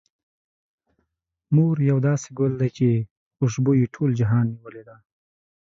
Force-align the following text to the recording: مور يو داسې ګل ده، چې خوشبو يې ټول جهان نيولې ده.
مور 1.55 1.75
يو 1.89 1.97
داسې 2.07 2.27
ګل 2.39 2.53
ده، 2.61 2.67
چې 2.77 2.87
خوشبو 3.35 3.71
يې 3.79 3.85
ټول 3.95 4.09
جهان 4.19 4.45
نيولې 4.53 4.83
ده. 4.87 4.95